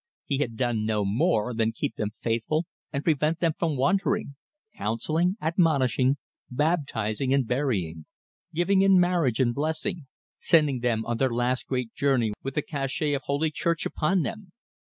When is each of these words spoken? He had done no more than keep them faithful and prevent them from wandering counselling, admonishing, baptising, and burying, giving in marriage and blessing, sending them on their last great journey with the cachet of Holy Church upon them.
He 0.25 0.39
had 0.39 0.55
done 0.55 0.83
no 0.83 1.05
more 1.05 1.53
than 1.53 1.73
keep 1.73 1.95
them 1.95 2.09
faithful 2.23 2.65
and 2.91 3.03
prevent 3.03 3.39
them 3.39 3.51
from 3.55 3.77
wandering 3.77 4.33
counselling, 4.75 5.37
admonishing, 5.39 6.17
baptising, 6.49 7.31
and 7.31 7.45
burying, 7.45 8.07
giving 8.51 8.81
in 8.81 8.99
marriage 8.99 9.39
and 9.39 9.53
blessing, 9.53 10.07
sending 10.39 10.79
them 10.79 11.05
on 11.05 11.17
their 11.17 11.29
last 11.29 11.67
great 11.67 11.93
journey 11.93 12.33
with 12.41 12.55
the 12.55 12.63
cachet 12.63 13.13
of 13.13 13.21
Holy 13.25 13.51
Church 13.51 13.85
upon 13.85 14.23
them. 14.23 14.51